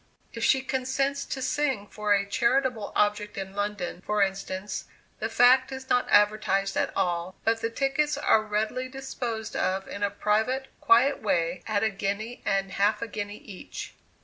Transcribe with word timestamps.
If 0.33 0.43
she 0.43 0.61
consents 0.61 1.25
to 1.25 1.43
sing 1.43 1.85
for 1.85 2.11
a 2.11 2.25
charitable 2.25 2.91
object 2.95 3.37
in 3.37 3.53
London, 3.55 4.01
for 4.03 4.23
instance, 4.23 4.85
the 5.19 5.29
fact 5.29 5.71
is 5.71 5.91
not 5.91 6.07
advertised 6.09 6.75
at 6.75 6.91
all, 6.97 7.35
but 7.43 7.61
the 7.61 7.69
tickets 7.69 8.17
are 8.17 8.41
readily 8.41 8.89
disposed 8.89 9.55
of 9.55 9.87
in 9.87 10.01
a 10.01 10.09
private 10.09 10.69
quiet 10.81 11.21
way, 11.21 11.61
at 11.67 11.83
a 11.83 11.91
guinea 11.91 12.41
and 12.47 12.71
half 12.71 13.03
a 13.03 13.07
guinea 13.07 13.37
each. 13.37 13.93